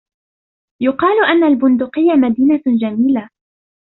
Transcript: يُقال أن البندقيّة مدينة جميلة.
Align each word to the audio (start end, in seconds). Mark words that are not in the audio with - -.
يُقال 0.81 1.25
أن 1.25 1.43
البندقيّة 1.43 2.13
مدينة 2.15 2.61
جميلة. 2.81 3.29